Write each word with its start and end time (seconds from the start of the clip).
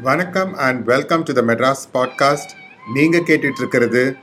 வணக்கம் 0.00 0.54
and 0.54 0.84
welcome 0.84 1.22
to 1.22 1.32
the 1.32 1.40
Madras 1.40 1.94
podcast 1.94 2.50
நீங்கள் 2.94 3.20
கேட்டுட்டு 3.20 3.58
இருக்கிறது 3.58 4.16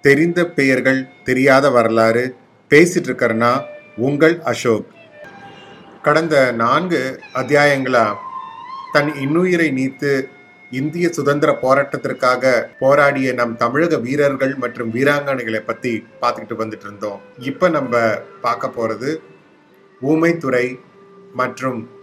தெரிந்த 0.00 0.46
பெயர்கள் 0.46 1.08
தெரியாத 1.24 1.70
வரலாறு 1.70 2.36
பேசிட்டு 2.70 3.64
உங்கள் 3.96 4.40
அசோக். 4.40 4.86
கடந்த 6.02 6.52
நான்கு 6.52 7.20
அத்தியாயங்களா 7.34 8.14
தன் 8.92 9.12
இன்னுயிரை 9.12 9.72
நீத்து 9.72 10.28
இந்திய 10.70 11.08
சுதந்திர 11.08 11.58
போராட்டத்திற்காக 11.62 12.66
போராடிய 12.78 13.32
நம் 13.32 13.56
தமிழக 13.56 13.98
வீரர்கள் 13.98 14.54
மற்றும் 14.54 14.92
வீராங்கனைகளை 14.92 15.60
பற்றி 15.60 16.06
பார்த்துக்கிட்டு 16.20 16.54
வந்துட்டு 16.58 16.80
இருந்தோம் 16.80 17.20
இப்போ 17.38 17.68
நம்ம 17.68 18.16
பார்க்க 18.40 18.68
போகிறது 18.68 19.22
ஊமைத்துறை 20.02 20.80
மற்றும் 21.32 21.93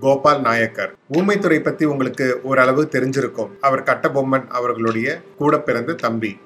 கோபால் 0.00 0.40
நாயக்கர். 0.40 0.94
ஊமைத்துறை 1.12 1.62
பத்தி 1.62 1.84
உங்களுக்கு 1.84 2.40
ஓரளவு 2.42 2.88
தெரிஞ்சிருக்கும். 2.92 3.50
அவர் 3.60 3.82
கட்டபொம்மன் 3.82 4.46
அவர்களுடைய 4.48 5.20
கூட 5.36 5.58
பிறந்த 5.58 5.92
தம்பி. 5.92 6.40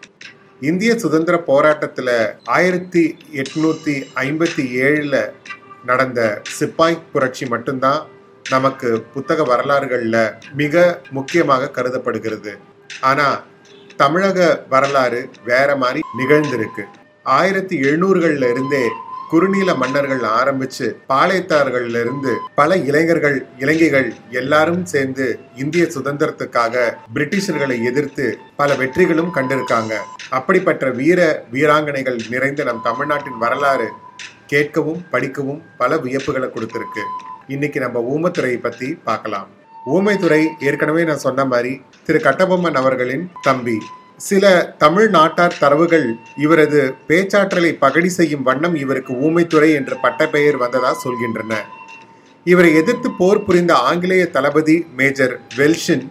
இந்திய 0.60 0.98
சுதந்திர 0.98 1.42
போராட்டத்துல 1.46 2.32
ஆயிரத்தி 2.45 3.16
எட்நூத்தி 3.32 4.06
ஐம்பத்தி 4.14 4.60
ஏழுல 4.60 5.32
நடந்த 5.84 6.42
சிப்பாய் 6.60 7.02
புரட்சி 7.12 7.46
மட்டும்தான் 7.46 8.06
நமக்கு 8.51 9.01
புத்தக 9.01 9.42
வரலாறுகள்ல 9.42 10.32
மிக 10.52 11.02
முக்கியமாக 11.10 11.70
கருதப்படுகிறது. 11.70 12.59
ஆனா 13.01 13.45
தமிழக 13.96 14.65
வரலாறு 14.68 15.30
வேற 15.45 15.76
மாதிரி 15.76 16.01
நிகழ்ந்திருக்கு. 16.18 16.82
ஆயிரத்தி 17.23 17.80
எழுநூறுகள்ல 17.80 18.51
இருந்தே 18.51 18.88
குறுநீல 19.33 19.77
மன்னர்கள் 19.77 20.21
ஆரம்பிச்சு 20.41 20.87
பாளையத்தார்கள்ல 21.09 22.01
இருந்து 22.01 22.33
பல 22.55 22.77
இளைஞர்கள் 22.77 23.47
இளைஞர்கள் 23.59 24.15
எல்லாரும் 24.30 24.85
சேர்ந்து 24.85 25.39
இந்திய 25.57 25.85
சுதந்திரத்துக்காக 25.85 26.95
பிரிட்டிஷர்களை 27.15 27.83
எதிர்த்து 27.83 28.38
பல 28.57 28.74
வெற்றிகளும் 28.74 29.35
கண்டிருக்காங்க. 29.35 29.95
அப்படிப்பட்ட 30.30 30.91
வீர 30.91 31.21
வீராங்கனைகள் 31.52 32.18
நிறைந்த 32.29 32.65
நம் 32.65 32.80
தமிழ்நாட்டின் 32.85 33.38
வரலாறு 33.38 33.88
கேட்கவும் 34.52 35.02
படிக்கவும் 35.10 35.63
பல 35.77 35.96
வியப்புகளை 35.96 36.49
கொடுத்துருக்கு. 36.51 37.05
இன்னைக்கு 37.46 37.80
நம்ம 37.80 38.07
ஊமத்துறையை 38.15 38.61
பத்தி 38.61 38.95
பார்க்கலாம். 39.05 39.49
ஊமைத்துறை 39.87 40.43
ஏற்கனவே 40.61 41.05
நான் 41.05 41.24
சொன்ன 41.27 41.45
மாதிரி 41.45 41.83
திரு 42.05 42.18
கட்டபொம்மன் 42.18 42.80
அவர்களின் 42.83 43.30
தம்பி. 43.43 43.79
சில 44.18 44.74
தமிழ் 44.78 45.09
நாட்டார் 45.09 45.56
தரவுகள் 45.60 46.14
இவரது 46.36 46.95
பேச்சாற்றலை 47.09 47.72
பகடி 47.74 48.09
செய்யும் 48.09 48.42
வண்ணம் 48.42 48.74
இவருக்கு 48.74 49.12
ஊமைத்துறை 49.14 49.74
என்ற 49.74 49.96
பட்டப்பெயர் 49.96 50.56
வந்ததா 50.56 51.00
சொல்கின்றன. 51.04 51.54
இவரை 52.44 52.74
எதிர்த்து 52.74 53.10
போர் 53.10 53.44
புரிந்த 53.44 53.74
ஆங்கிலேய 53.74 54.26
தளபதி 54.26 54.87
மேஜர் 54.96 55.40
வெல்ஷின் 55.56 56.06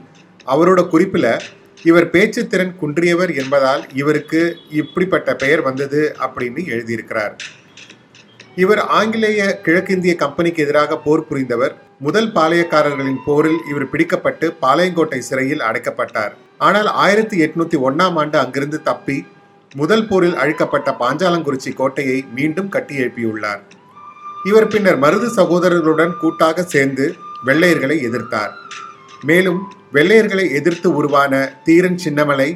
அவரோட 0.47 0.87
குறிப்பில் 0.87 1.29
இவர் 1.83 2.09
பேச்சு 2.09 2.47
திறன் 2.47 2.75
குன்றியவர் 2.81 3.35
என்பதால் 3.35 3.83
இவருக்கு 3.93 4.57
இப்படிப்பட்ட 4.69 5.35
பெயர் 5.35 5.61
வந்தது 5.61 6.15
அப்படின்னு 6.19 6.61
எழுதியிருக்கிறார். 6.73 7.35
இவர் 8.55 8.79
ஆங்கிலேய 8.79 9.59
கிழக்கிந்திய 9.59 10.15
கம்பெனிக்கு 10.15 10.63
எதிராக 10.63 10.97
போர் 10.97 11.27
புரிந்தவர். 11.27 11.75
முதல் 11.99 12.31
பாளையக்காரர்களின் 12.31 13.21
போரில் 13.25 13.61
இவர் 13.69 13.89
பிடிக்கப்பட்டு 13.89 14.53
பாளையங்கோட்டை 14.61 15.17
சிறையில் 15.17 15.59
அடைக்கப்பட்டார். 15.59 16.35
ஆனால் 16.59 16.87
ஆயிரத்தி 16.87 17.37
எட்நூத்தி 17.45 17.77
ஒன்னாம் 17.87 18.17
ஆண்டு 18.21 18.37
அங்கிருந்து 18.37 18.81
தப்பி 18.81 19.17
முதல் 19.75 20.05
போரில் 20.07 20.37
அழிக்கப்பட்ட 20.41 20.89
பாஞ்சாலங்குறிச்சி 20.99 21.73
கோட்டையை 21.73 22.25
மீண்டும் 22.35 22.69
கட்டி 22.69 22.95
எழுப்பியுள்ளார். 22.95 23.61
இவர் 24.49 24.67
பின்னர் 24.67 24.99
மருது 24.99 25.27
சகோதரர்களுடன் 25.39 26.13
கூட்டாக 26.21 26.63
சேர்ந்து 26.63 27.15
வெள்ளையர்களை 27.45 27.97
எதிர்த்தார். 28.07 28.53
மேலும் 29.21 29.59
வெள்ளையர்களை 29.93 30.45
எதிர்த்து 30.51 30.95
உருவான 30.95 31.33
தீரன் 31.63 31.99
சின்னமலை 32.03 32.49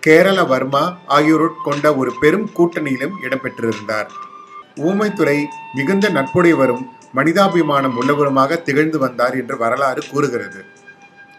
கேரள 0.00 0.38
வர்மா 0.44 0.98
ஆகியோருட் 1.06 1.62
கொண்ட 1.64 1.94
ஒரு 1.94 2.10
பெரும் 2.20 2.48
கூட்டணியிலும் 2.58 3.14
இடம்பெற்றிருந்தார். 3.26 4.10
ஊமைத்துறை 4.88 5.38
மிகுந்த 5.74 6.08
நட்புடையவரும் 6.08 6.84
மனிதாபிமானம் 7.14 7.96
உள்ளவருமாக 8.00 8.62
திகழ்ந்து 8.62 8.98
வந்தார் 8.98 9.34
என்று 9.40 9.56
வரலாறு 9.56 10.02
கூறுகிறது. 10.10 10.60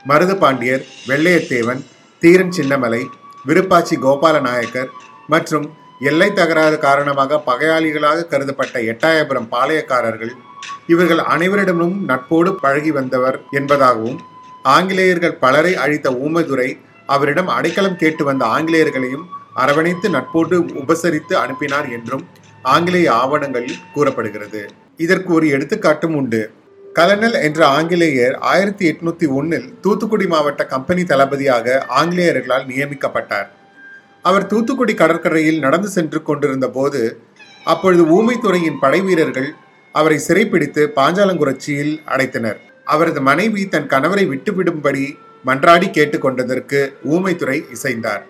மருது 0.05 0.35
பாண்டியர் 0.41 0.83
வெள்ளையத்தேவன் 1.07 1.81
தீரன் 2.27 2.55
சின்னமலை 2.55 2.99
விருப்பாச்சி 3.45 3.95
கோபால 3.95 4.39
நாயக்கர் 4.41 4.89
மற்றும் 5.27 5.65
எல்லை 5.99 6.27
தகராறு 6.33 6.77
காரணமாக 6.77 7.37
பகையாளிகளாக 7.45 8.25
கருதப்பட்ட 8.27 8.79
எட்டாயபுரம் 8.91 9.47
பாளையக்காரர்கள் 9.51 10.33
இவர்கள் 10.87 11.21
அனைவரிடமும் 11.25 11.95
நட்போடு 12.05 12.51
பழகி 12.61 12.91
வந்தவர் 12.91 13.37
என்பதாகவும் 13.51 14.19
ஆங்கிலேயர்கள் 14.65 15.37
பலரை 15.37 15.73
அழித்த 15.75 16.11
ஊமதுரை 16.25 16.69
அவரிடம் 17.05 17.47
அடைக்கலம் 17.47 17.95
கேட்டு 17.95 18.23
வந்த 18.23 18.45
ஆங்கிலேயர்களையும் 18.45 19.25
அரவணைத்து 19.53 20.09
நட்போடு 20.09 20.59
உபசரித்து 20.81 21.35
அனுப்பினார் 21.43 21.89
என்றும் 21.89 22.25
ஆங்கிலேய 22.61 23.09
ஆவணங்களில் 23.13 23.81
கூறப்படுகிறது. 23.93 24.63
இதற்கு 24.97 25.33
ஒரு 25.33 25.47
எடுத்துக்காட்டும் 25.49 26.15
உண்டு. 26.15 26.43
கலனல் 26.97 27.35
என்ற 27.47 27.61
ஆங்கிலேயர் 27.77 28.35
ஆயிரத்தி 28.51 28.83
எட்நூத்தி 28.91 29.27
ஒன்னில் 29.39 29.65
தூத்துக்குடி 29.83 30.25
மாவட்ட 30.27 30.61
கம்பெனி 30.65 31.03
தளபதியாக 31.03 31.75
ஆங்கிலேயர்களால் 31.99 32.65
நியமிக்கப்பட்டார். 32.69 33.49
அவர் 34.21 34.47
தூத்துக்குடி 34.51 34.93
கடற்கரையில் 34.93 35.59
நடந்து 35.65 35.89
சென்று 35.95 36.19
கொண்டிருந்த 36.29 36.67
போது 36.77 37.01
அப்பொழுது 37.73 38.03
ஊமைத்துறையின் 38.17 38.79
படை 38.83 39.01
வீரர்கள் 39.07 39.49
அவரை 39.95 40.17
சிறைப்பிடித்து 40.27 40.83
பாஞ்சாலங்குறிச்சியில் 40.95 41.93
அடைத்தனர். 42.13 42.59
அவரது 42.93 43.21
மனைவி 43.29 43.63
தன் 43.73 43.91
கணவரை 43.93 44.25
விட்டுவிடும்படி 44.33 45.05
மன்றாடி 45.49 45.89
கேட்டுக்கொண்டதற்கு 45.97 46.79
ஊமைத்துறை 47.13 47.57
இசைந்தார். 47.75 48.23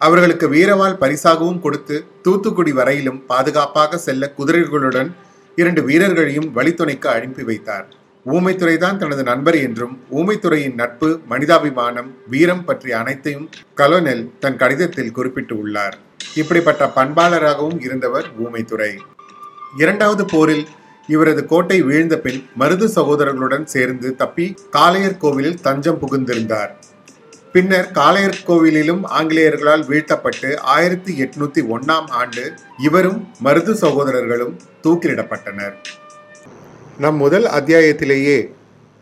அவர்களுக்கு 0.00 0.48
வீரவால் 0.54 1.00
பரிசாகவும் 1.02 1.60
கொடுத்து 1.66 1.96
தூத்துக்குடி 2.24 2.72
வரையிலும் 2.80 3.20
பாதுகாப்பாக 3.30 3.98
செல்ல 4.06 4.32
குதிரைகளுடன் 4.38 5.10
இரண்டு 5.56 5.82
வீரர்களையும் 5.82 6.48
வழித்துணைக்கு 6.56 7.06
அனுப்பி 7.06 7.42
வைத்தார். 7.42 7.86
ஊமைத்துறை 8.26 8.76
தான் 8.76 8.98
தனது 8.98 9.22
நண்பர் 9.22 9.54
என்றும் 9.54 10.00
ஊமைத்துறையின் 10.10 10.74
நட்பு 10.74 11.20
மனிதாபிமானம் 11.30 12.08
வீரம் 12.28 12.64
பற்றிய 12.64 12.98
அனைத்தையும் 12.98 13.48
கலோனெல் 13.76 14.30
தன் 14.38 14.56
கடிதத்தில் 14.56 15.12
குறிப்பிட்டு 15.12 15.56
உள்ளார். 15.58 15.96
இப்படிப்பட்ட 16.34 16.86
பண்பாளராகவும் 16.96 17.80
இருந்தவர் 17.80 18.26
ஊமைத்துறை. 18.44 18.92
இரண்டாவது 19.78 20.24
போரில் 20.24 20.66
இவரது 21.06 21.44
கோட்டை 21.46 21.82
வீழ்ந்த 21.82 22.18
பின் 22.18 22.40
மருது 22.58 22.88
சகோதரர்களுடன் 22.94 23.64
சேர்ந்து 23.64 24.16
தப்பி 24.16 24.54
காளையர் 24.76 25.16
கோவிலில் 25.16 25.60
தஞ்சம் 25.60 26.00
புகுந்திருந்தார். 26.00 26.72
பின்னர் 27.54 27.88
காளையர் 27.96 28.38
கோவிலிலும் 28.46 29.02
ஆங்கிலேயர்களால் 29.18 29.82
வீழ்த்தப்பட்டு 29.90 30.48
ஆயிரத்தி 30.74 31.12
எட்நூத்தி 31.24 31.60
ஒன்னாம் 31.74 32.08
ஆண்டு 32.20 32.44
இவரும் 32.86 33.18
மருது 33.44 33.72
சகோதரர்களும் 33.82 34.54
தூக்கிலிடப்பட்டனர். 34.84 35.74
நம் 36.98 37.16
முதல் 37.16 37.46
அத்தியாயத்திலேயே 37.58 38.36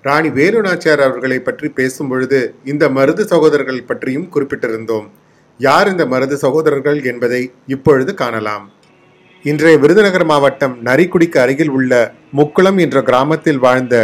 ராணி 0.03 0.29
வேலுநாச்சியார் 0.29 1.05
அவர்களை 1.07 1.39
பற்றி 1.39 1.69
பேசும் 1.69 2.09
பொழுது 2.09 2.41
இந்த 2.65 2.85
மருது 2.99 3.25
சகோதரர்கள் 3.33 3.83
பற்றியும் 3.91 4.29
குறிப்பிட்டிருந்தோம். 4.35 5.07
யார் 5.61 5.91
இந்த 5.95 6.07
மருது 6.15 6.39
சகோதரர்கள் 6.45 7.03
என்பதை 7.13 7.43
இப்பொழுது 7.67 8.15
காணலாம். 8.15 8.67
இன்றைய 9.45 9.79
விருதுநகர் 9.85 10.31
மாவட்டம் 10.33 10.75
நரிக்குடிக்கு 10.89 11.41
அருகில் 11.45 11.75
உள்ள 11.79 11.93
முக்குளம் 12.41 12.81
என்ற 12.87 13.01
கிராமத்தில் 13.03 13.65
வாழ்ந்த 13.69 13.97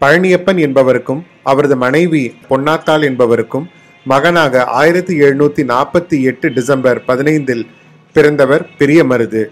பழனியப்பன் 0.00 0.60
என்பவருக்கும் 0.66 1.20
அவரது 1.42 1.76
மனைவி 1.76 2.22
பொன்னாத்தாள் 2.50 3.04
என்பவருக்கும் 3.08 3.66
மகனாக 4.06 4.64
ஆயிரத்தி 4.64 5.14
எழுநூத்தி 5.20 5.62
நாற்பத்தி 5.72 6.16
எட்டு 6.20 6.52
டிசம்பர் 6.52 7.00
பதினைந்தில் 7.08 7.64
பிறந்தவர் 8.12 8.64
பெரிய 8.78 9.00
மருது. 9.04 9.42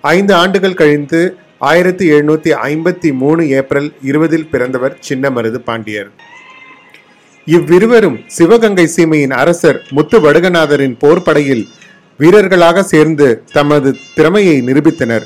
ஐந்து 0.00 0.34
ஆண்டுகள் 0.34 0.78
கழிந்து 0.80 1.20
ஆயிரத்தி 1.58 2.06
எழுநூத்தி 2.12 2.50
ஐம்பத்தி 2.70 3.10
மூணு 3.22 3.42
ஏப்ரல் 3.48 3.88
இருபதில் 4.02 4.48
பிறந்தவர் 4.48 4.96
சின்ன 5.00 5.30
மருது 5.30 5.60
பாண்டியர். 5.68 6.10
இவ்விருவரும் 7.44 8.18
சிவகங்கை 8.26 8.86
சீமையின் 8.96 9.34
அரசர் 9.42 9.80
முத்து 9.90 10.18
வடுகநாதரின் 10.20 10.96
போர்படையில் 11.02 11.64
வீரர்களாக 12.20 12.82
சேர்ந்து 12.82 13.28
தமது 13.52 13.90
திறமையை 14.14 14.56
நிரூபித்தனர். 14.62 15.24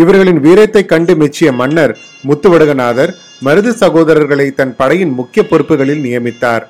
இவர்களின் 0.00 0.40
வீரத்தை 0.44 0.82
கண்டு 0.92 1.14
மெச்சிய 1.20 1.48
மன்னர் 1.60 1.92
முத்துவடுகநாதர் 2.28 3.12
மருது 3.46 3.70
சகோதரர்களை 3.82 4.46
தன் 4.58 4.74
படையின் 4.80 5.14
முக்கிய 5.18 5.42
பொறுப்புகளில் 5.50 6.04
நியமித்தார். 6.06 6.64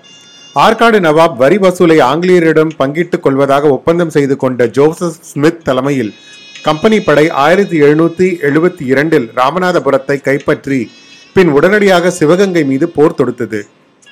ஆற்காடு 0.65 0.99
நவாப் 1.07 1.37
வரி 1.43 1.59
வசூலை 1.65 1.97
ஆங்கிலேயரிடம் 2.09 2.73
பங்கிட்டுக் 2.81 3.25
கொள்வதாக 3.25 3.71
ஒப்பந்தம் 3.77 4.13
செய்து 4.17 4.37
கொண்ட 4.43 4.67
ஜோசப் 4.77 5.21
ஸ்மித் 5.31 5.63
தலைமையில் 5.67 6.13
கம்பெனி 6.67 6.99
படை 7.01 7.27
ஆயிரத்தி 7.45 7.77
எழுநூத்தி 7.85 8.27
எழுபத்தி 8.49 8.85
இரண்டில் 8.93 9.27
ராமநாதபுரத்தை 9.41 10.17
கைப்பற்றி 10.29 10.81
பின் 11.37 11.51
உடனடியாக 11.57 12.11
சிவகங்கை 12.19 12.65
மீது 12.71 12.89
போர் 12.97 13.19
தொடுத்தது. 13.21 13.61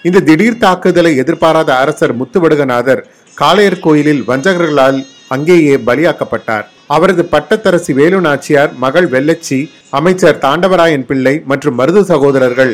இந்த 0.07 0.25
திடீர் 0.29 0.63
தாக்குதலை 0.65 1.13
எதிர்பாராத 1.23 1.71
அரசர் 1.83 2.15
முத்துவடுகநாதர் 2.21 3.03
காளையர் 3.37 3.83
கோயிலில் 3.87 4.25
வஞ்சகர்களால் 4.31 4.99
அங்கேயே 5.35 5.77
பலியாக்கப்பட்டார். 5.89 6.67
அவரது 6.95 7.23
பட்டத்தரசி 7.33 7.93
வேலு 7.99 8.19
நாச்சியார் 8.27 8.73
மகள் 8.85 9.09
வெள்ளச்சி 9.15 9.59
அமைச்சர் 9.99 10.43
தாண்டவராயன் 10.45 11.09
பிள்ளை 11.11 11.35
மற்றும் 11.51 11.77
மருது 11.81 12.03
சகோதரர்கள் 12.13 12.73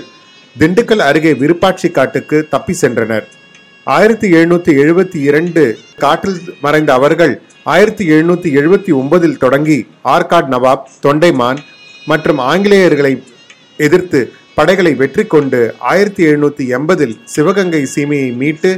திண்டுக்கல் 0.57 1.03
அருகே 1.09 1.33
விருப்பாட்சி 1.41 1.89
காட்டுக்கு 1.91 2.39
தப்பி 2.53 2.75
சென்றனர். 2.83 3.25
ஆயிரத்தி 3.87 4.29
எழுநூத்தி 4.37 4.73
எழுபத்தி 4.83 5.19
இரண்டு 5.29 5.63
காற்றில் 6.03 6.39
மறைந்த 6.65 6.91
அவர்கள் 6.99 7.35
ஆயிரத்தி 7.73 8.05
எழுநூத்தி 8.15 8.49
எழுபத்தி 8.61 8.93
ஒன்பதில் 9.01 9.41
தொடங்கி 9.45 9.79
ஆர்காட் 10.15 10.51
நவாப் 10.55 10.89
தொண்டைமான் 11.05 11.61
மற்றும் 12.11 12.41
ஆங்கிலேயர்களை 12.53 13.13
எதிர்த்து 13.87 14.21
படைகளை 14.59 14.93
வெற்றி 15.01 15.25
கொண்டு 15.27 15.61
ஆயிரத்தி 15.93 16.23
எழுநூத்தி 16.31 16.65
எண்பதில் 16.77 17.15
சிவகங்கை 17.35 17.83
சீமையை 17.95 18.31
மீட்டு 18.43 18.73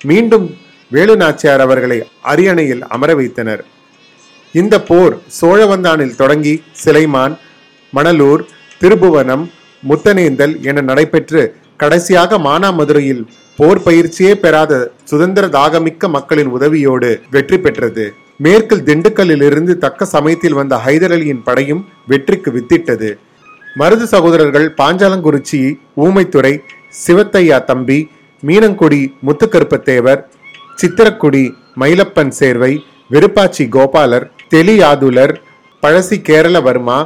மீண்டும் 0.00 0.46
வேலு 0.90 1.16
நாச்சியார் 1.22 1.64
அவர்களை 1.64 1.98
அரியணையில் 2.32 2.84
அமர 2.96 3.14
வைத்தனர். 3.20 3.62
இந்த 4.54 4.74
போர் 4.80 5.14
சோழவந்தானில் 5.40 6.16
தொடங்கி 6.16 6.62
சிலைமான் 6.82 7.34
மணலூர் 7.92 8.42
திருபுவனம் 8.80 9.44
முத்தனேந்தல் 9.82 10.54
என 10.60 10.80
நடைபெற்று 10.80 11.42
கடைசியாக 11.76 12.38
மானாமதுரையில் 12.38 13.22
போர் 13.58 13.82
பயிற்சியே 13.82 14.32
பெறாத 14.34 14.72
சுதந்திர 15.04 15.44
தாகமிக்க 15.48 16.08
மக்களின் 16.08 16.50
உதவியோடு 16.56 17.10
வெற்றி 17.30 17.58
பெற்றது. 17.58 18.04
மேற்கில் 18.36 18.84
திண்டுக்கல்லில் 18.84 19.42
இருந்து 19.42 19.78
தக்க 19.78 20.06
சமயத்தில் 20.06 20.52
வந்த 20.52 20.74
ஹைதர் 20.76 21.14
அலியின் 21.16 21.44
படையும் 21.44 21.82
வெற்றிக்கு 22.06 22.50
வித்திட்டது. 22.50 23.10
மருது 23.78 24.06
சகோதரர்கள் 24.06 24.68
பாஞ்சாலங்குறிச்சி 24.80 25.60
ஊமைத்துறை 25.96 26.54
சிவத்தையா 27.04 27.64
தம்பி 27.64 27.98
மீனங்குடி 28.42 29.02
முத்துக்கருப்பத்தேவர் 29.26 30.22
சித்திரக்குடி 30.80 31.44
மயிலப்பன் 31.80 32.28
சேர்வை 32.28 32.72
விருப்பாச்சி 33.10 33.64
கோபாலர் 33.68 34.26
தெளியாதுலர் 34.54 35.34
பழசி 35.82 36.16
கேரளவர்மா 36.28 36.98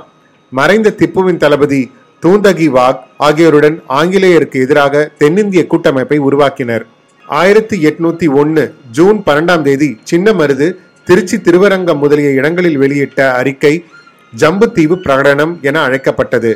மறைந்த 0.52 0.94
திப்புவின் 0.98 1.36
தளபதி 1.36 1.90
தூந்தகி 2.22 2.66
வாக் 2.76 3.00
ஆகியோருடன் 3.16 3.76
ஆங்கிலேயருக்கு 3.88 4.60
எதிராக 4.60 5.10
தென்னிந்திய 5.18 5.66
கூட்டமைப்பை 5.66 6.18
உருவாக்கினர். 6.18 6.84
ஆயிரத்தி 7.28 7.76
எட்நூத்தி 7.88 8.26
ஒன்னு 8.34 8.74
ஜூன் 8.90 9.18
பன்னெண்டாம் 9.26 9.62
தேதி 9.62 9.90
சின்ன 10.04 10.32
மருது 10.32 10.68
திருச்சி 11.04 11.36
திருவரங்கம் 11.40 11.98
முதலிய 11.98 12.30
இடங்களில் 12.30 12.78
வெளியிட்ட 12.78 13.20
அறிக்கை 13.32 13.84
ஜம்புத்தீவு 14.32 14.96
பிரகடனம் 15.06 15.54
என 15.60 15.80
அழைக்கப்பட்டது. 15.80 16.52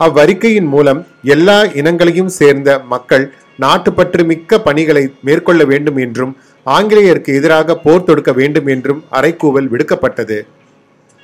அவ்வறிக்கையின் 0.00 0.70
மூலம் 0.74 1.06
எல்லா 1.22 1.58
இனங்களையும் 1.80 2.32
சேர்ந்த 2.40 2.78
மக்கள் 2.92 3.24
நாட்டுப்பற்று 3.56 4.24
மிக்க 4.24 4.58
பணிகளை 4.58 5.04
மேற்கொள்ள 5.20 5.64
வேண்டும் 5.64 5.96
என்றும் 5.96 6.36
ஆங்கிலேயருக்கு 6.66 7.34
எதிராக 7.34 7.76
போர் 7.76 8.04
தொடுக்க 8.04 8.32
வேண்டும் 8.32 8.66
என்றும் 8.66 9.04
அறைக்கூவல் 9.12 9.70
விடுக்கப்பட்டது. 9.72 10.38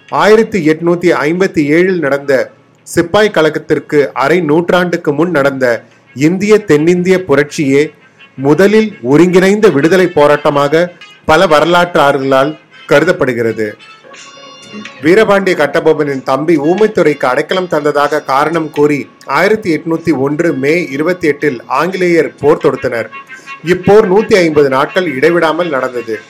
ஆயிரத்தி 0.08 0.58
எட்நூத்தி 0.68 1.08
ஐம்பத்தி 1.26 1.62
ஏழில் 1.76 1.98
நடந்த 1.98 2.50
சிப்பாய் 2.94 3.34
கழகத்திற்கு 3.36 4.06
அரை 4.12 4.40
நூற்றாண்டுக்கு 4.40 5.12
முன் 5.12 5.30
நடந்த 5.30 5.84
இந்திய 6.14 6.58
தென்னிந்திய 6.58 7.16
புரட்சியே 7.28 7.82
முதலில் 8.36 8.96
ஒருங்கிணைந்த 9.02 9.68
விடுதலை 9.68 10.06
போராட்டமாக 10.06 10.88
பல 11.24 11.46
வரலாற்றாளர்களால் 11.46 12.58
கருதப்படுகிறது. 12.86 13.74
வீரபாண்டிய 15.02 15.54
கட்டபொம்மனின் 15.56 16.22
தம்பி 16.22 16.58
ஊமைத்துறைக்கு 16.58 17.24
அடைக்கலம் 17.24 17.68
தந்ததாக 17.70 18.24
காரணம் 18.24 18.70
கூறி 18.70 19.10
ஆயிரத்தி 19.24 19.70
எட்நூத்தி 19.76 20.12
ஒன்று 20.18 20.52
மே 20.52 20.88
இருபத்தி 20.90 21.26
எட்டில் 21.26 21.58
ஆங்கிலேயர் 21.66 22.34
போர் 22.40 22.62
தொடுத்தனர். 22.64 23.08
இப்போர் 23.64 24.08
நூத்தி 24.12 24.34
ஐம்பது 24.34 24.68
நாட்கள் 24.68 25.14
இடைவிடாமல் 25.16 25.68
நடந்தது. 25.68 26.20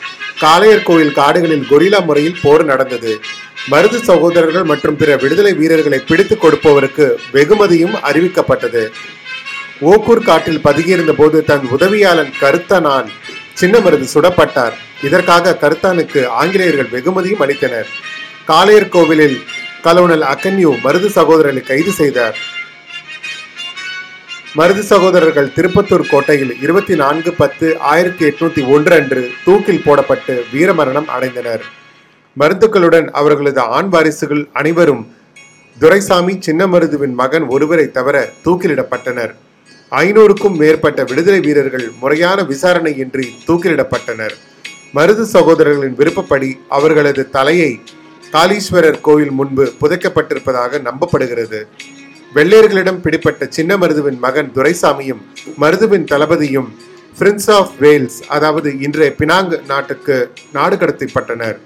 காளையர் 0.41 0.83
கோயில் 0.83 1.13
காடுகளில் 1.13 1.67
கொரில்லா 1.71 2.05
முறையில் 2.05 2.39
போர் 2.43 2.65
நடந்தது. 2.65 3.21
மருது 3.71 3.99
சகோதரர்கள் 4.03 4.65
மற்றும் 4.65 4.97
பிற 4.97 5.17
விடுதலை 5.17 5.55
வீரர்களை 5.55 5.99
பிடித்துக் 5.99 6.45
கொடுப்பவருக்கு 6.45 7.15
வெகுமதியும் 7.33 7.97
அறிவிக்கப்பட்டது. 8.11 8.85
ஓக்கூர் 9.81 10.23
காட்டில் 10.23 10.65
பதுகியிருந்த 10.65 11.13
போது 11.13 11.45
தன் 11.45 11.67
உதவியாளன் 11.77 12.33
கருத்தனான் 12.41 13.11
சின்ன 13.53 13.79
மருது 13.79 14.07
சுடப்பட்டார். 14.15 14.73
இதற்காக 15.03 15.57
கருத்தானுக்கு 15.61 16.27
ஆங்கிலேயர்கள் 16.27 16.93
வெகுமதியும் 16.93 17.41
அளித்தனர். 17.41 17.91
காளையர் 18.51 18.93
கோவிலில் 18.95 19.37
கலோனல் 19.85 20.25
அக்கன்யூ 20.31 20.71
மருது 20.85 21.09
சகோதரர்களை 21.17 21.61
கைது 21.69 21.93
செய்தார். 21.99 22.37
மருது 24.59 24.83
சகோதரர்கள் 24.93 25.51
திருப்பத்தூர் 25.57 26.05
கோட்டையில் 26.11 26.53
இருபத்தி 26.65 26.95
நான்கு 27.03 27.33
பத்து 27.33 27.67
ஆயிரத்தி 27.91 28.25
எட்நூத்தி 28.29 28.63
ஒன்று 28.75 28.95
அன்று 28.97 29.23
தூக்கில் 29.45 29.85
போடப்பட்டு 29.85 30.35
வீரமரணம் 30.55 31.09
அடைந்தனர். 31.17 31.63
மருந்துக்களுடன் 32.41 33.07
அவர்களது 33.21 33.63
ஆண் 33.77 33.93
வாரிசுகள் 33.95 34.43
அனைவரும் 34.61 35.05
துரைசாமி 35.79 36.35
சின்னமருதுவின் 36.47 37.15
மகன் 37.23 37.47
ஒருவரை 37.57 37.87
தவிர 37.99 38.17
தூக்கிலிடப்பட்டனர். 38.47 39.33
ஐநூறுக்கும் 39.93 40.59
மேற்பட்ட 40.63 41.05
விடுதலை 41.13 41.41
வீரர்கள் 41.47 41.87
முறையான 42.03 42.43
விசாரணையின்றி 42.53 43.29
தூக்கிலிடப்பட்டனர். 43.47 44.37
மருது 44.99 45.25
சகோதரர்களின் 45.37 45.99
விருப்பப்படி 46.03 46.53
அவர்களது 46.79 47.25
தலையை 47.39 47.73
காளீஸ்வரர் 48.35 49.01
கோயில் 49.07 49.33
முன்பு 49.39 49.65
புதைக்கப்பட்டிருப்பதாக 49.81 50.81
நம்பப்படுகிறது. 50.89 51.61
வெள்ளையர்களிடம் 52.35 53.01
பிடிப்பட்ட 53.05 53.47
சின்ன 53.57 53.77
மருதுவின் 53.77 54.19
மகன் 54.25 54.51
துரைசாமியும் 54.57 55.23
மருதுவின் 55.63 56.07
தளபதியும் 56.13 56.69
பிரின்ஸ் 57.19 57.51
ஆஃப் 57.57 57.73
வேல்ஸ் 57.81 58.19
அதாவது 58.37 58.69
இன்றைய 58.85 59.15
பினாங் 59.19 59.51
நாட்டுக்கு 59.71 60.17
நாடு 60.53 60.77
கடத்தப்பட்டனர். 60.77 61.59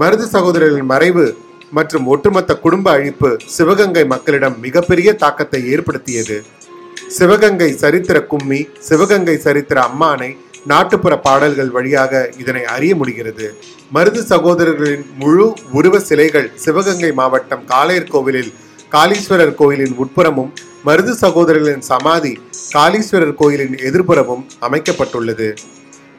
மருது 0.00 0.26
சகோதரர்களின் 0.34 0.90
மறைவு 0.94 1.26
மற்றும் 1.70 2.06
ஒட்டுமொத்த 2.06 2.52
குடும்ப 2.64 2.86
அழிப்பு 2.96 3.30
சிவகங்கை 3.56 4.04
மக்களிடம் 4.14 4.56
மிகப்பெரிய 4.60 5.12
தாக்கத்தை 5.22 5.60
ஏற்படுத்தியது. 5.74 6.38
சிவகங்கை 7.18 7.70
சரித்திர 7.82 8.18
கும்மி 8.32 8.60
சிவகங்கை 8.88 9.36
சரித்திர 9.46 9.78
அம்மானை 9.90 10.30
நாட்டுப்புற 10.70 11.14
பாடல்கள் 11.18 11.70
வழியாக 11.70 12.30
இதனை 12.38 12.64
அறிய 12.64 12.94
முடிகிறது. 12.94 13.46
மருது 13.94 14.20
சகோதரர்களின் 14.32 15.04
முழு 15.18 15.46
உருவ 15.72 16.00
சிலைகள் 16.00 16.50
சிவகங்கை 16.54 17.12
மாவட்டம் 17.12 17.64
காளையர் 17.72 18.12
கோவிலில் 18.14 18.52
காளீஸ்வரர் 18.92 19.54
கோயிலின் 19.54 19.94
உட்புறமும் 20.04 20.52
மருது 20.86 21.12
சகோதரர்களின் 21.20 21.84
சமாதி 21.90 22.32
காளீஸ்வரர் 22.74 23.34
கோயிலின் 23.34 23.74
எதிர்ப்புறமும் 23.88 24.44
அமைக்கப்பட்டுள்ளது. 24.60 25.48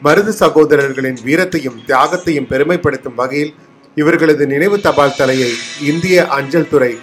மருது 0.04 0.34
சகோதரர்களின் 0.40 1.20
வீரத்தையும் 1.26 1.78
தியாகத்தையும் 1.88 2.50
பெருமைப்படுத்தும் 2.50 3.16
வகையில் 3.16 3.54
இவர்களது 3.96 4.46
நினைவு 4.48 4.82
தபால் 4.82 5.18
தலையை 5.18 5.52
இந்திய 5.92 6.28
அஞ்சல் 6.28 6.70
துறை 6.70 6.94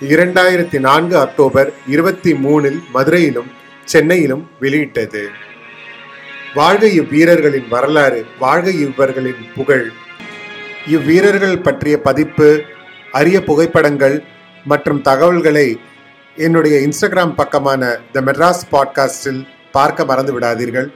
இரண்டாயிரத்தி 0.00 0.78
நான்கு 0.78 1.18
அக்டோபர் 1.18 1.72
இருபத்தி 1.86 2.32
மூணில் 2.34 2.78
மதுரையிலும் 2.94 3.50
சென்னையிலும் 3.84 4.44
வெளியிட்டது. 4.60 5.24
வாழ்க 6.54 6.86
இவ்வீரர்களின் 6.86 7.68
வரலாறு 7.68 8.26
வாழ்க 8.38 8.70
இவர்களின் 8.70 9.46
புகழ். 9.54 9.90
இவ்வீரர்கள் 10.86 11.62
பற்றிய 11.62 12.00
பதிப்பு 12.00 12.62
அரிய 13.12 13.42
புகைப்படங்கள் 13.42 14.22
மற்றும் 14.64 15.02
தகவல்களை 15.02 15.80
என்னுடைய 16.36 16.88
இன்ஸ்டாகிராம் 16.88 17.34
பக்கமான 17.34 17.96
த 18.12 18.20
மெட்ராஸ் 18.20 18.72
பாட்காஸ்டில் 18.72 19.48
பார்க்க 19.72 20.04
மறந்து 20.04 20.38
விடாதீர்கள். 20.38 20.92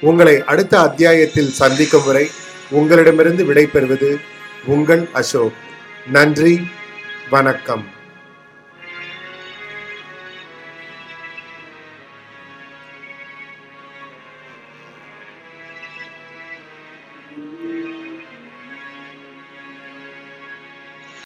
உங்களை 0.00 0.44
அடுத்த 0.44 0.80
அத்தியாயத்தில் 0.80 1.50
சந்திக்கும் 1.50 2.04
வரை 2.04 2.30
உங்களிடமிருந்து 2.70 3.44
விடைபெறுவது 3.44 4.20
உங்கள் 4.64 5.08
அசோக். 5.12 5.52
நன்றி 6.06 6.66
வணக்கம். 7.30 7.97